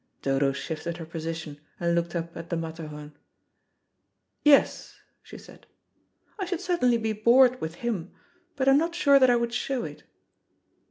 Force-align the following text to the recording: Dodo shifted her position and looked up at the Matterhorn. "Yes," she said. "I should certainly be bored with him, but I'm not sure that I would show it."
Dodo 0.23 0.51
shifted 0.51 0.97
her 0.97 1.05
position 1.05 1.61
and 1.79 1.93
looked 1.93 2.15
up 2.15 2.35
at 2.35 2.49
the 2.49 2.57
Matterhorn. 2.57 3.13
"Yes," 4.43 4.95
she 5.21 5.37
said. 5.37 5.67
"I 6.39 6.45
should 6.45 6.59
certainly 6.59 6.97
be 6.97 7.13
bored 7.13 7.61
with 7.61 7.75
him, 7.85 8.11
but 8.55 8.67
I'm 8.67 8.79
not 8.79 8.95
sure 8.95 9.19
that 9.19 9.29
I 9.29 9.35
would 9.35 9.53
show 9.53 9.83
it." 9.85 10.01